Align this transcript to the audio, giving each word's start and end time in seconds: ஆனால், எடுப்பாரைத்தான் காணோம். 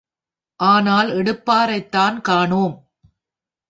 ஆனால், 0.59 1.09
எடுப்பாரைத்தான் 1.09 2.21
காணோம். 2.21 2.75